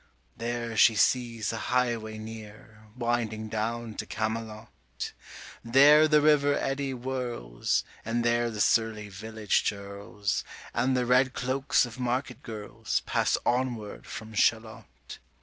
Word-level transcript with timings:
There 0.35 0.75
she 0.75 0.95
sees 0.95 1.51
the 1.51 1.57
highway 1.69 2.17
near 2.17 2.87
Winding 2.95 3.49
down 3.49 3.93
to 3.97 4.07
Camelot: 4.07 4.71
50 4.97 5.13
There 5.63 6.07
the 6.07 6.21
river 6.21 6.55
eddy 6.57 6.89
whirls, 6.91 7.83
And 8.03 8.25
there 8.25 8.49
the 8.49 8.61
surly 8.61 9.09
village 9.09 9.63
churls, 9.63 10.43
And 10.73 10.97
the 10.97 11.05
red 11.05 11.33
cloaks 11.35 11.85
of 11.85 11.99
market 11.99 12.41
girls, 12.41 13.03
Pass 13.05 13.37
onward 13.45 14.07
from 14.07 14.33
Shalott. 14.33 15.19